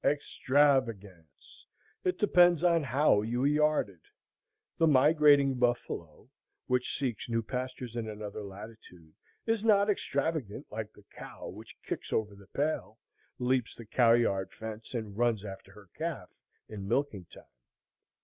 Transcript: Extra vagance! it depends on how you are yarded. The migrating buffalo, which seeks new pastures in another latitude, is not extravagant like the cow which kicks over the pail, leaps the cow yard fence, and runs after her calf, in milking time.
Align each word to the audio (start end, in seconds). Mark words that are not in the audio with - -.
Extra 0.03 0.81
vagance! 0.83 1.67
it 2.03 2.17
depends 2.17 2.63
on 2.63 2.81
how 2.81 3.21
you 3.21 3.43
are 3.43 3.45
yarded. 3.45 3.99
The 4.79 4.87
migrating 4.87 5.59
buffalo, 5.59 6.31
which 6.65 6.97
seeks 6.97 7.29
new 7.29 7.43
pastures 7.43 7.95
in 7.95 8.09
another 8.09 8.41
latitude, 8.41 9.13
is 9.45 9.63
not 9.63 9.91
extravagant 9.91 10.65
like 10.71 10.91
the 10.93 11.05
cow 11.15 11.49
which 11.49 11.77
kicks 11.85 12.11
over 12.11 12.33
the 12.33 12.47
pail, 12.47 12.97
leaps 13.37 13.75
the 13.75 13.85
cow 13.85 14.13
yard 14.13 14.51
fence, 14.51 14.95
and 14.95 15.15
runs 15.15 15.45
after 15.45 15.71
her 15.73 15.89
calf, 15.95 16.31
in 16.67 16.87
milking 16.87 17.25
time. 17.25 17.43